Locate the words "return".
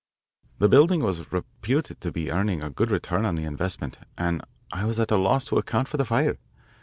2.89-3.23